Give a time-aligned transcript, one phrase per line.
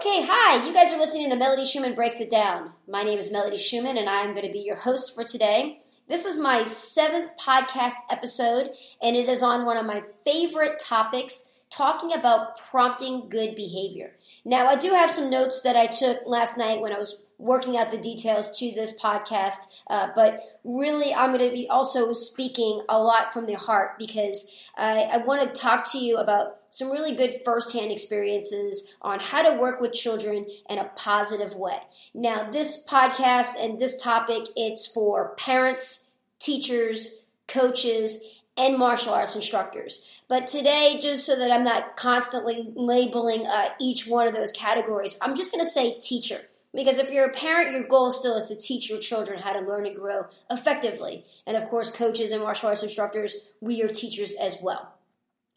[0.00, 0.66] Okay, hi.
[0.66, 2.70] You guys are listening to Melody Schumann Breaks It Down.
[2.88, 5.82] My name is Melody Schumann, and I am going to be your host for today.
[6.08, 8.70] This is my seventh podcast episode,
[9.02, 14.16] and it is on one of my favorite topics talking about prompting good behavior.
[14.42, 17.76] Now, I do have some notes that I took last night when I was working
[17.76, 22.84] out the details to this podcast, uh, but really, I'm going to be also speaking
[22.88, 26.90] a lot from the heart because I, I want to talk to you about some
[26.90, 31.78] really good firsthand experiences on how to work with children in a positive way.
[32.14, 38.24] Now, this podcast and this topic, it's for parents, teachers, coaches,
[38.56, 40.06] and martial arts instructors.
[40.28, 45.18] But today, just so that I'm not constantly labeling uh, each one of those categories,
[45.20, 46.42] I'm just going to say teacher.
[46.72, 49.60] Because if you're a parent, your goal still is to teach your children how to
[49.60, 51.24] learn and grow effectively.
[51.46, 54.94] And of course, coaches and martial arts instructors, we are teachers as well.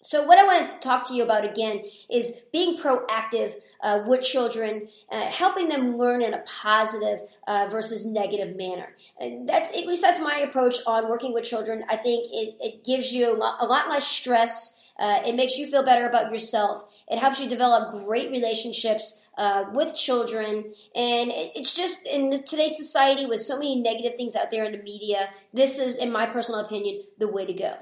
[0.03, 4.21] So, what I want to talk to you about again is being proactive uh, with
[4.21, 8.97] children, uh, helping them learn in a positive uh, versus negative manner.
[9.17, 11.85] And that's at least that's my approach on working with children.
[11.89, 14.83] I think it, it gives you a lot, less stress.
[14.99, 16.85] Uh, it makes you feel better about yourself.
[17.07, 22.75] It helps you develop great relationships uh, with children, and it, it's just in today's
[22.77, 25.29] society with so many negative things out there in the media.
[25.53, 27.77] This is, in my personal opinion, the way to go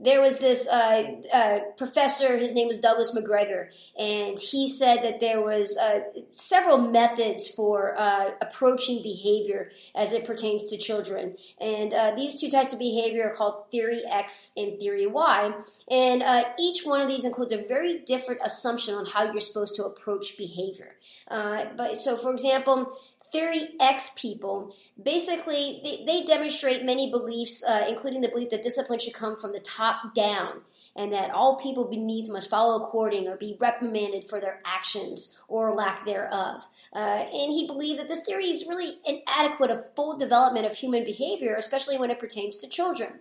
[0.00, 3.68] there was this uh, uh, professor, his name was Douglas McGregor,
[3.98, 10.24] and he said that there was uh, several methods for uh, approaching behavior as it
[10.24, 11.36] pertains to children.
[11.60, 15.52] And uh, these two types of behavior are called theory X and theory Y.
[15.90, 19.74] And uh, each one of these includes a very different assumption on how you're supposed
[19.76, 20.94] to approach behavior.
[21.28, 22.96] but so, for example,
[23.30, 28.98] Theory X people, basically, they, they demonstrate many beliefs, uh, including the belief that discipline
[28.98, 30.62] should come from the top down
[30.96, 35.72] and that all people beneath must follow according or be reprimanded for their actions or
[35.72, 36.66] lack thereof.
[36.92, 41.04] Uh, and he believed that this theory is really inadequate of full development of human
[41.04, 43.20] behavior, especially when it pertains to children.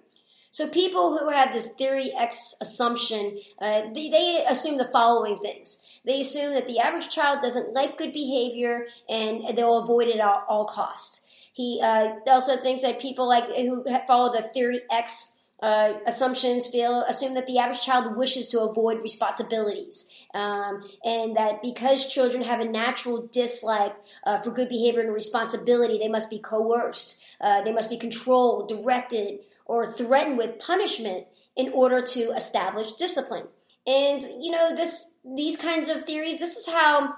[0.52, 5.86] So people who have this theory X assumption, uh, they, they assume the following things.
[6.06, 10.44] They assume that the average child doesn't like good behavior and they'll avoid it at
[10.48, 11.28] all costs.
[11.54, 17.02] He uh, also thinks that people like who follow the theory X uh, assumptions feel
[17.04, 22.60] assume that the average child wishes to avoid responsibilities, um, and that because children have
[22.60, 27.72] a natural dislike uh, for good behavior and responsibility, they must be coerced, uh, they
[27.72, 33.48] must be controlled, directed, or threatened with punishment in order to establish discipline.
[33.86, 37.14] And you know, this these kinds of theories, this is how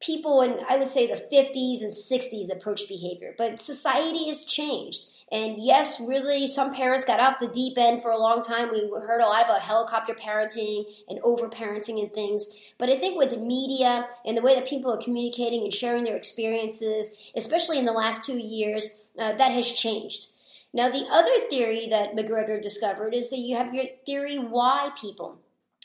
[0.00, 3.34] people in I would say the 50s and 60s approach behavior.
[3.36, 5.06] But society has changed.
[5.32, 8.70] And yes, really, some parents got off the deep end for a long time.
[8.70, 12.54] We heard a lot about helicopter parenting and overparenting and things.
[12.78, 16.04] But I think with the media and the way that people are communicating and sharing
[16.04, 20.26] their experiences, especially in the last two years, uh, that has changed.
[20.74, 25.38] Now, the other theory that McGregor discovered is that you have your theory Y people.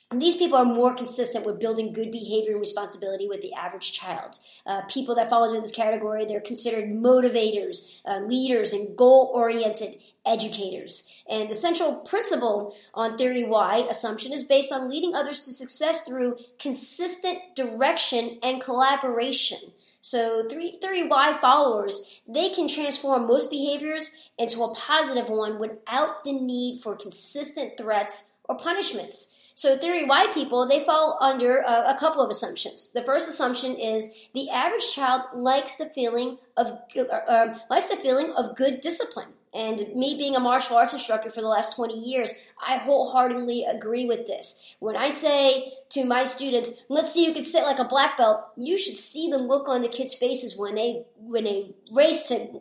[0.09, 3.93] And these people are more consistent with building good behavior and responsibility with the average
[3.93, 4.39] child.
[4.65, 9.99] Uh, people that fall into this category, they're considered motivators, uh, leaders, and goal oriented
[10.25, 11.13] educators.
[11.29, 16.01] And the central principle on Theory Y assumption is based on leading others to success
[16.01, 19.59] through consistent direction and collaboration.
[20.01, 26.31] So Theory Y followers, they can transform most behaviors into a positive one without the
[26.31, 29.35] need for consistent threats or punishments.
[29.59, 32.93] So theory Y people, they fall under a, a, couple of assumptions.
[32.93, 37.97] The first assumption is the average child likes the feeling of uh, um, likes the
[37.97, 39.33] feeling of good discipline.
[39.53, 42.33] And me being a martial arts instructor for the last 20 years,
[42.63, 44.75] I wholeheartedly agree with this.
[44.79, 48.41] When I say to my students, let's see who can sit like a black belt,
[48.55, 52.59] you should see the look on the kids' faces when they when they race to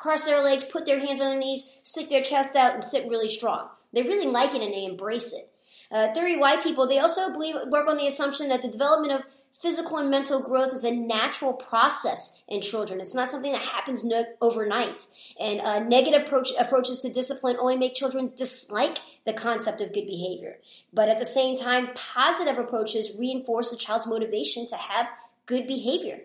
[0.00, 3.10] cross their legs, put their hands on their knees, stick their chest out, and sit
[3.10, 3.68] really strong.
[3.92, 5.44] They really like it and they embrace it.
[5.90, 9.26] Uh, theory Y people, they also believe work on the assumption that the development of
[9.52, 13.00] physical and mental growth is a natural process in children.
[13.00, 15.06] It's not something that happens no- overnight.
[15.38, 20.06] And uh, negative approach, approaches to discipline only make children dislike the concept of good
[20.06, 20.58] behavior.
[20.92, 25.08] But at the same time, positive approaches reinforce the child's motivation to have
[25.46, 26.20] good behavior.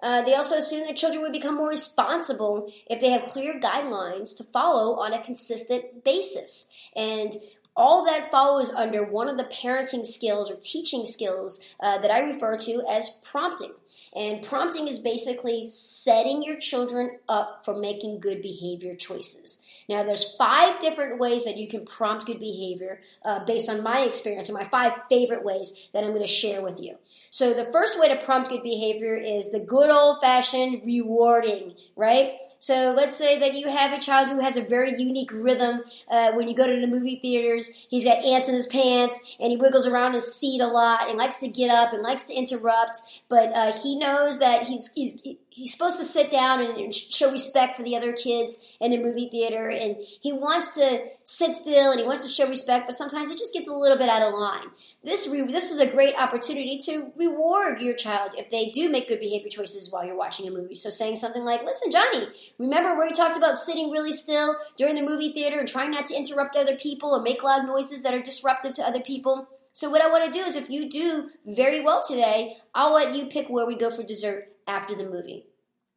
[0.00, 4.36] Uh, they also assume that children would become more responsible if they have clear guidelines
[4.36, 6.72] to follow on a consistent basis.
[6.94, 7.34] And
[7.76, 12.20] all that follows under one of the parenting skills or teaching skills uh, that I
[12.20, 13.72] refer to as prompting.
[14.14, 19.64] And prompting is basically setting your children up for making good behavior choices.
[19.88, 24.00] Now, there's five different ways that you can prompt good behavior uh, based on my
[24.00, 26.96] experience and my five favorite ways that I'm going to share with you.
[27.28, 32.34] So, the first way to prompt good behavior is the good old fashioned rewarding, right?
[32.64, 35.82] So let's say that you have a child who has a very unique rhythm.
[36.08, 39.50] Uh, when you go to the movie theaters, he's got ants in his pants and
[39.50, 42.32] he wiggles around his seat a lot and likes to get up and likes to
[42.32, 42.96] interrupt.
[43.28, 45.20] But uh, he knows that he's, he's
[45.54, 49.28] he's supposed to sit down and show respect for the other kids in the movie
[49.30, 53.30] theater and he wants to sit still and he wants to show respect but sometimes
[53.30, 54.66] it just gets a little bit out of line.
[55.04, 59.08] This re- this is a great opportunity to reward your child if they do make
[59.08, 60.74] good behavior choices while you're watching a movie.
[60.74, 62.26] So saying something like listen johnny
[62.58, 66.06] remember where we talked about sitting really still during the movie theater and trying not
[66.06, 69.48] to interrupt other people or make loud noises that are disruptive to other people?
[69.72, 73.14] So what i want to do is if you do very well today i'll let
[73.14, 75.46] you pick where we go for dessert after the movie.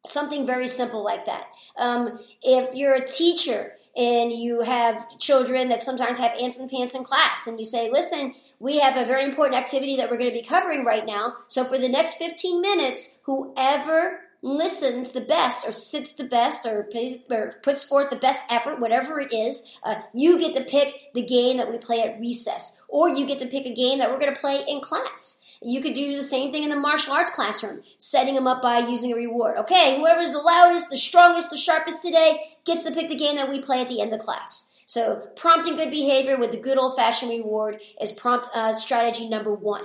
[0.06, 1.46] Something very simple like that.
[1.76, 6.94] Um, if you're a teacher and you have children that sometimes have ants and pants
[6.94, 10.30] in class, and you say, listen, we have a very important activity that we're going
[10.30, 11.34] to be covering right now.
[11.48, 16.84] So for the next 15 minutes, whoever listens the best or sits the best or,
[16.84, 21.12] pays, or puts forth the best effort, whatever it is, uh, you get to pick
[21.14, 22.84] the game that we play at recess.
[22.88, 25.44] Or you get to pick a game that we're going to play in class.
[25.62, 28.78] You could do the same thing in the martial arts classroom, setting them up by
[28.78, 29.56] using a reward.
[29.58, 33.50] Okay, whoever's the loudest, the strongest, the sharpest today gets to pick the game that
[33.50, 34.78] we play at the end of class.
[34.86, 39.52] So, prompting good behavior with the good old fashioned reward is prompt uh, strategy number
[39.52, 39.84] one.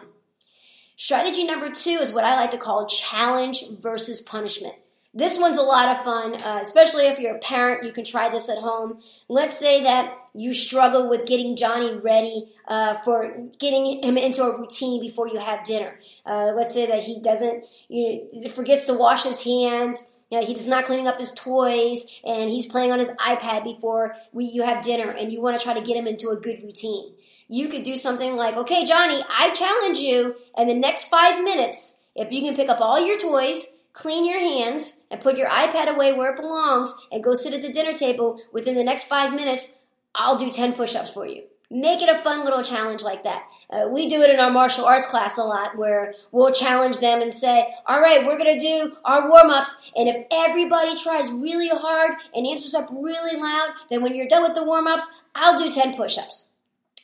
[0.96, 4.76] Strategy number two is what I like to call challenge versus punishment.
[5.16, 7.84] This one's a lot of fun, uh, especially if you're a parent.
[7.86, 9.00] You can try this at home.
[9.30, 14.58] Let's say that you struggle with getting Johnny ready uh, for getting him into a
[14.58, 16.00] routine before you have dinner.
[16.26, 20.18] Uh, let's say that he doesn't, you know, forgets to wash his hands.
[20.32, 24.16] You know, he's not cleaning up his toys, and he's playing on his iPad before
[24.32, 26.64] we, you have dinner, and you want to try to get him into a good
[26.64, 27.14] routine.
[27.48, 32.08] You could do something like, "Okay, Johnny, I challenge you, in the next five minutes,
[32.16, 35.88] if you can pick up all your toys." Clean your hands, and put your iPad
[35.88, 39.34] away where it belongs, and go sit at the dinner table within the next five
[39.34, 39.80] minutes,
[40.16, 41.44] I'll do 10 push ups for you.
[41.70, 43.48] Make it a fun little challenge like that.
[43.68, 47.20] Uh, we do it in our martial arts class a lot where we'll challenge them
[47.20, 49.92] and say, All right, we're going to do our warm ups.
[49.96, 54.44] And if everybody tries really hard and answers up really loud, then when you're done
[54.44, 56.58] with the warm ups, I'll do 10 push ups.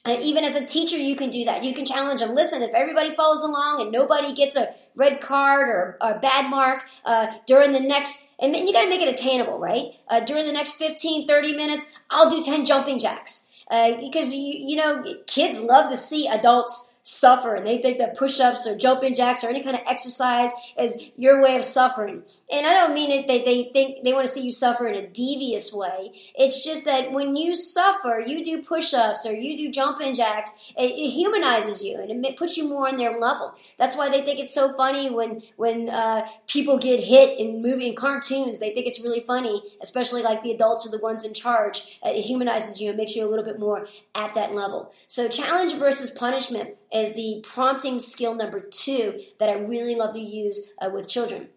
[0.06, 1.64] Uh, even as a teacher, you can do that.
[1.64, 2.36] You can challenge them.
[2.36, 6.86] Listen, if everybody follows along and nobody gets a red card or a bad mark
[7.06, 9.94] uh, during the next, and you got to make it attainable, right?
[10.08, 13.46] Uh, during the next 15, 30 minutes, I'll do 10 jumping jacks.
[13.70, 17.56] Uh, because you you know kids love to see adults suffer.
[17.56, 21.42] And they think that push-ups or jumping jacks or any kind of exercise is your
[21.42, 22.24] way of suffering.
[22.52, 24.96] And i don't mean it that they think they want to see you suffer in
[24.96, 26.14] a devious way.
[26.36, 30.92] It's just that when you suffer you do push-ups or you do jumping jacks it,
[30.92, 33.56] it humanizes you and it puts you more on their level.
[33.78, 37.88] That's why they think it's so funny when when uh, people get hit in movie
[37.88, 38.60] and cartoons.
[38.60, 42.00] They think it's really funny especially like the adults are the ones in charge.
[42.04, 44.94] It humanizes you and makes you a little bit more at that level.
[45.08, 50.20] So challenge versus punishment is the prompting skill number two that I really love to
[50.20, 51.50] use uh, with children.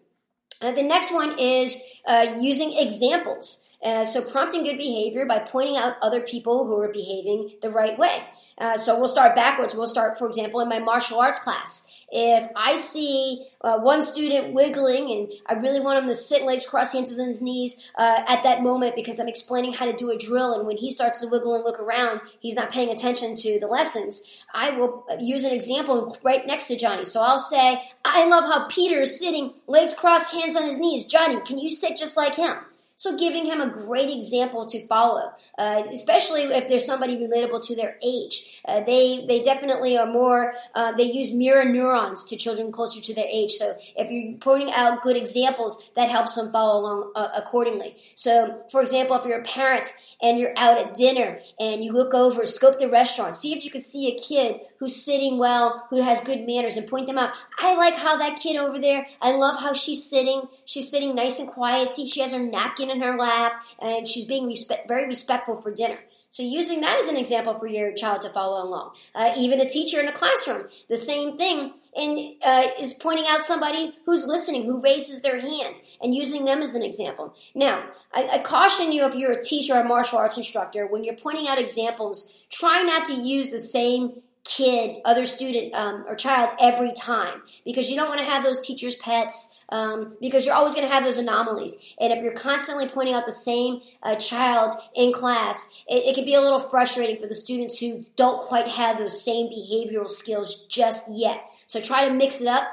[0.61, 3.69] Uh, the next one is uh, using examples.
[3.83, 7.97] Uh, so prompting good behavior by pointing out other people who are behaving the right
[7.97, 8.23] way.
[8.57, 9.75] Uh, so we'll start backwards.
[9.75, 11.92] We'll start, for example, in my martial arts class.
[12.15, 16.63] If I see uh, one student wiggling and I really want him to sit legs
[16.63, 20.11] crossed, hands on his knees uh, at that moment because I'm explaining how to do
[20.11, 23.35] a drill, and when he starts to wiggle and look around, he's not paying attention
[23.37, 24.31] to the lessons.
[24.53, 27.05] I will use an example right next to Johnny.
[27.05, 31.07] So I'll say, I love how Peter is sitting legs crossed, hands on his knees.
[31.07, 32.57] Johnny, can you sit just like him?
[33.03, 37.75] So giving him a great example to follow, uh, especially if there's somebody relatable to
[37.75, 38.61] their age.
[38.63, 40.53] Uh, they they definitely are more.
[40.73, 43.51] Uh, they use mirror neurons to children closer to their age.
[43.51, 47.97] So if you're pointing out good examples, that helps them follow along uh, accordingly.
[48.15, 49.91] So, for example, if you're a parent
[50.23, 53.69] and you're out at dinner and you look over, scope the restaurant, see if you
[53.69, 57.33] can see a kid who's sitting well, who has good manners, and point them out.
[57.59, 60.47] I like how that kid over there, I love how she's sitting.
[60.65, 61.89] She's sitting nice and quiet.
[61.89, 65.73] See, she has her napkin in her lap, and she's being respe- very respectful for
[65.73, 65.99] dinner.
[66.29, 68.93] So using that as an example for your child to follow along.
[69.13, 73.45] Uh, even a teacher in a classroom, the same thing and uh, is pointing out
[73.45, 77.35] somebody who's listening, who raises their hand, and using them as an example.
[77.55, 77.83] Now,
[78.13, 81.15] I, I, caution you if you're a teacher or a martial arts instructor, when you're
[81.15, 86.51] pointing out examples, try not to use the same kid, other student, um, or child
[86.59, 90.75] every time because you don't want to have those teachers' pets um, because you're always
[90.75, 91.93] going to have those anomalies.
[91.99, 96.25] And if you're constantly pointing out the same uh, child in class, it, it can
[96.25, 100.65] be a little frustrating for the students who don't quite have those same behavioral skills
[100.67, 101.41] just yet.
[101.73, 102.67] So try to mix it up.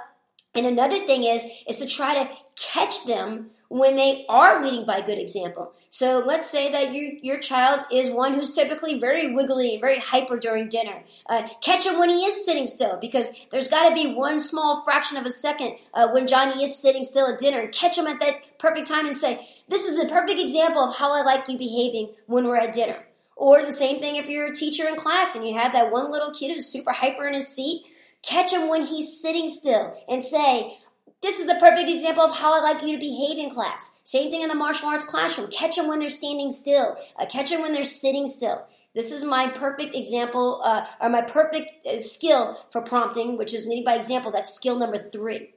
[0.55, 5.01] And another thing is, is to try to catch them when they are leading by
[5.01, 5.73] good example.
[5.89, 9.99] So let's say that your your child is one who's typically very wiggly and very
[9.99, 11.03] hyper during dinner.
[11.27, 14.85] Uh, catch him when he is sitting still, because there's got to be one small
[14.85, 18.07] fraction of a second uh, when Johnny is sitting still at dinner, and catch him
[18.07, 21.49] at that perfect time and say, "This is the perfect example of how I like
[21.49, 24.97] you behaving when we're at dinner." Or the same thing if you're a teacher in
[24.97, 27.87] class and you have that one little kid who's super hyper in his seat.
[28.23, 30.79] Catch him when he's sitting still and say,
[31.23, 34.01] this is the perfect example of how I like you to behave in class.
[34.05, 35.51] Same thing in the martial arts classroom.
[35.51, 36.97] Catch them when they're standing still.
[37.19, 38.67] Uh, catch them when they're sitting still.
[38.95, 43.67] This is my perfect example, uh, or my perfect uh, skill for prompting, which is
[43.67, 44.33] leading by example.
[44.33, 45.55] That's skill number three.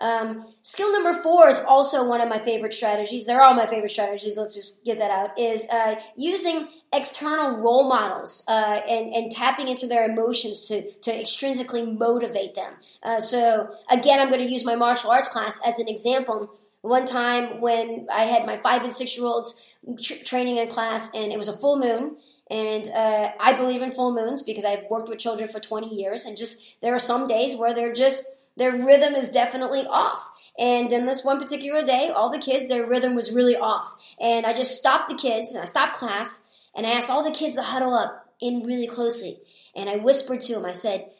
[0.00, 3.26] Um, skill number four is also one of my favorite strategies.
[3.26, 4.36] They're all my favorite strategies.
[4.36, 5.38] Let's just get that out.
[5.38, 11.10] Is uh, using external role models uh, and, and tapping into their emotions to, to
[11.12, 12.74] extrinsically motivate them.
[13.02, 16.52] Uh, so, again, I'm going to use my martial arts class as an example.
[16.80, 19.64] One time when I had my five and six year olds
[20.02, 22.16] tr- training in class, and it was a full moon.
[22.50, 26.24] And uh, I believe in full moons because I've worked with children for 20 years,
[26.24, 28.24] and just there are some days where they're just
[28.60, 30.22] their rhythm is definitely off.
[30.58, 33.96] And in this one particular day, all the kids, their rhythm was really off.
[34.20, 37.30] And I just stopped the kids, and I stopped class, and I asked all the
[37.30, 39.38] kids to huddle up in really closely.
[39.74, 41.10] And I whispered to them, I said,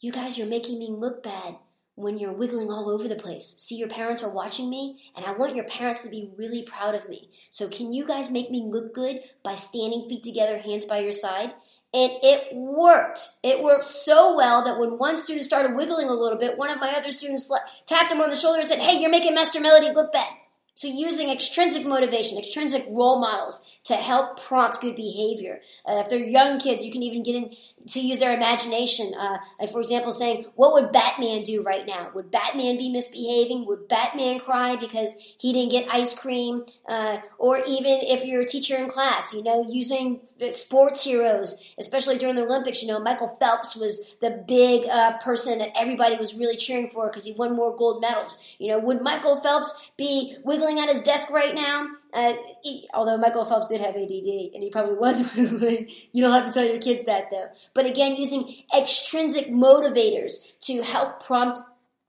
[0.00, 1.56] You guys, you're making me look bad
[1.94, 3.44] when you're wiggling all over the place.
[3.58, 6.94] See, your parents are watching me, and I want your parents to be really proud
[6.94, 7.28] of me.
[7.50, 11.12] So, can you guys make me look good by standing feet together, hands by your
[11.12, 11.52] side?
[11.94, 13.20] And it worked.
[13.42, 16.80] It worked so well that when one student started wiggling a little bit, one of
[16.80, 17.50] my other students
[17.86, 20.28] tapped him on the shoulder and said, Hey, you're making Master Melody look bad.
[20.74, 25.60] So, using extrinsic motivation, extrinsic role models to help prompt good behavior.
[25.86, 27.54] Uh, if they're young kids, you can even get in
[27.88, 29.14] to use their imagination.
[29.18, 32.10] Uh, like, for example, saying, What would Batman do right now?
[32.14, 33.66] Would Batman be misbehaving?
[33.66, 36.66] Would Batman cry because he didn't get ice cream?
[36.86, 42.18] Uh, or even if you're a teacher in class, you know, using sports heroes, especially
[42.18, 42.82] during the Olympics.
[42.82, 47.08] You know, Michael Phelps was the big uh, person that everybody was really cheering for
[47.08, 48.42] because he won more gold medals.
[48.58, 51.86] You know, would Michael Phelps be wiggling at his desk right now?
[52.12, 55.36] Uh, he, although Michael Phelps did have ADD, and he probably was.
[56.12, 57.48] You don't have to tell your kids that though.
[57.74, 61.58] But again, using extrinsic motivators to help prompt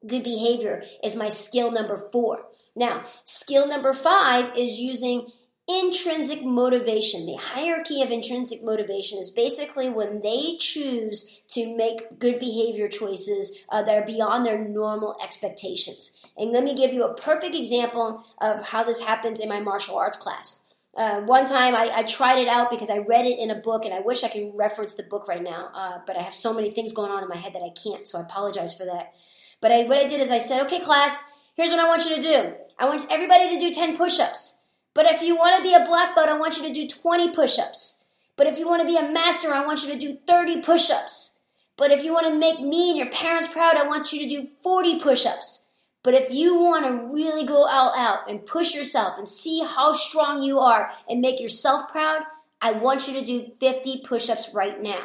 [0.08, 2.46] good behavior is my skill number four.
[2.76, 5.32] Now, skill number five is using
[5.68, 7.26] intrinsic motivation.
[7.26, 13.60] The hierarchy of intrinsic motivation is basically when they choose to make good behavior choices
[13.70, 16.19] uh, that are beyond their normal expectations.
[16.40, 19.98] And let me give you a perfect example of how this happens in my martial
[19.98, 20.74] arts class.
[20.96, 23.86] Uh, one time I, I, tried it out because I read it in a book,
[23.86, 26.54] and I wish I could reference the book right now, uh, but I have so
[26.54, 29.14] many things going on in my head that I can't, so I apologize for that.
[29.62, 32.16] But I, what I did is I said, okay, class, here's what I want you
[32.16, 32.54] to do.
[32.80, 34.66] I want everybody to do 10 push ups.
[34.94, 37.34] But if you want to be a black belt, I want you to do 20
[37.34, 38.08] push ups.
[38.36, 40.90] But if you want to be a master, I want you to do 30 push
[40.90, 41.42] ups.
[41.78, 44.28] But if you want to make me and your parents proud, I want you to
[44.28, 45.69] do 40 push ups.
[46.04, 49.92] But if you want to really go all out and push yourself and see how
[49.92, 52.24] strong you are and make yourself proud,
[52.62, 55.04] I want you to do 50 push ups right now.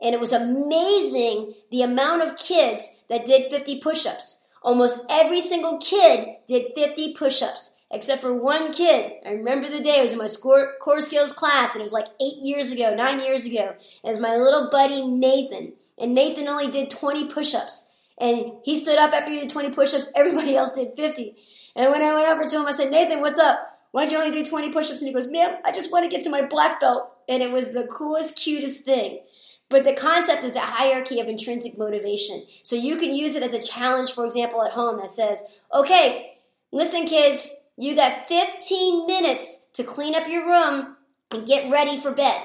[0.00, 4.48] And it was amazing the amount of kids that did 50 push ups.
[4.62, 9.12] Almost every single kid did 50 push ups except for one kid.
[9.24, 11.92] I remember the day, it was in my core, core skills class, and it was
[11.92, 13.74] like eight years ago, nine years ago.
[14.02, 15.74] It was my little buddy Nathan.
[15.98, 17.91] And Nathan only did 20 push ups.
[18.22, 21.36] And he stood up after he did 20 push ups, everybody else did 50.
[21.74, 23.80] And when I went over to him, I said, Nathan, what's up?
[23.90, 25.00] Why'd you only do 20 push ups?
[25.00, 27.10] And he goes, Ma'am, I just want to get to my black belt.
[27.28, 29.20] And it was the coolest, cutest thing.
[29.68, 32.46] But the concept is a hierarchy of intrinsic motivation.
[32.62, 35.42] So you can use it as a challenge, for example, at home that says,
[35.74, 36.38] okay,
[36.70, 40.96] listen, kids, you got 15 minutes to clean up your room
[41.32, 42.40] and get ready for bed.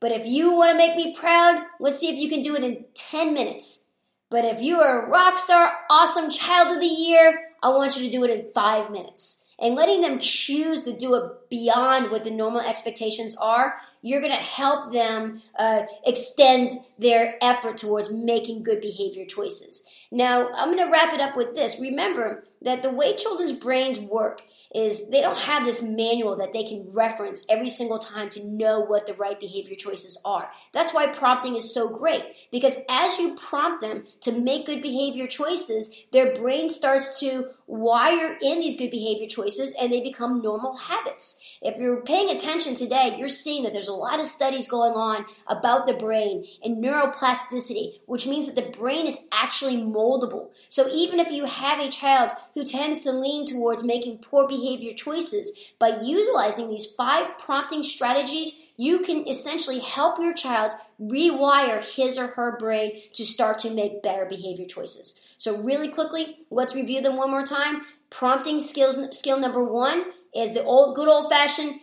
[0.00, 2.64] But if you want to make me proud, let's see if you can do it
[2.64, 3.83] in 10 minutes.
[4.30, 8.04] But if you are a rock star, awesome child of the year, I want you
[8.04, 9.48] to do it in five minutes.
[9.60, 14.32] And letting them choose to do it beyond what the normal expectations are, you're going
[14.32, 19.88] to help them uh, extend their effort towards making good behavior choices.
[20.10, 21.80] Now, I'm going to wrap it up with this.
[21.80, 24.42] Remember that the way children's brains work
[24.74, 28.80] is they don't have this manual that they can reference every single time to know
[28.80, 30.50] what the right behavior choices are.
[30.72, 35.26] That's why prompting is so great because as you prompt them to make good behavior
[35.28, 40.76] choices, their brain starts to wire in these good behavior choices and they become normal
[40.76, 41.40] habits.
[41.62, 45.24] If you're paying attention today, you're seeing that there's a lot of studies going on
[45.46, 50.50] about the brain and neuroplasticity, which means that the brain is actually moldable.
[50.68, 54.94] So even if you have a child who tends to lean towards making poor behavior
[54.94, 62.16] choices, by utilizing these five prompting strategies, you can essentially help your child rewire his
[62.18, 65.20] or her brain to start to make better behavior choices.
[65.36, 67.82] So, really quickly, let's review them one more time.
[68.10, 71.80] Prompting skills, skill number one is the old, good old fashioned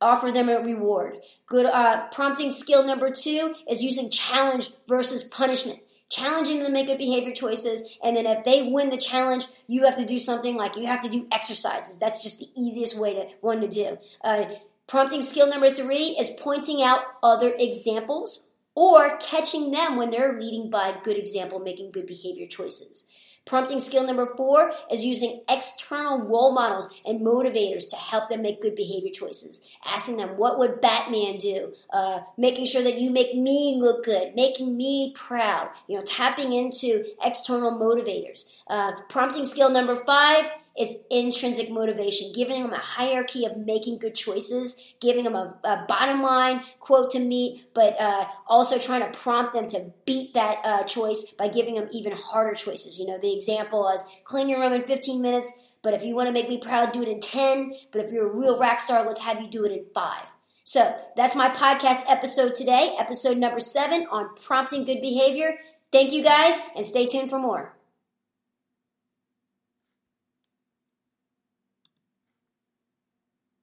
[0.00, 1.18] offer them a reward.
[1.46, 5.80] Good uh, prompting skill number two is using challenge versus punishment.
[6.10, 9.84] Challenging them to make good behavior choices, and then if they win the challenge, you
[9.84, 12.00] have to do something like you have to do exercises.
[12.00, 13.96] That's just the easiest way to one to do.
[14.22, 14.46] Uh,
[14.88, 20.68] prompting skill number three is pointing out other examples or catching them when they're leading
[20.68, 23.09] by good example, making good behavior choices.
[23.50, 28.62] Prompting skill number four is using external role models and motivators to help them make
[28.62, 29.66] good behavior choices.
[29.84, 31.72] Asking them, what would Batman do?
[31.92, 35.68] Uh, making sure that you make me look good, making me proud.
[35.88, 38.54] You know, tapping into external motivators.
[38.68, 40.44] Uh, prompting skill number five
[40.78, 45.84] is intrinsic motivation, giving them a hierarchy of making good choices, giving them a, a
[45.88, 50.58] bottom line quote to meet, but uh, also trying to prompt them to beat that
[50.64, 52.98] uh, choice by giving them even harder choices.
[52.98, 56.28] You know, the example is clean your room in 15 minutes, but if you want
[56.28, 57.74] to make me proud, do it in 10.
[57.92, 60.26] But if you're a real rock star, let's have you do it in five.
[60.62, 65.58] So that's my podcast episode today, episode number seven on prompting good behavior.
[65.90, 67.74] Thank you guys, and stay tuned for more.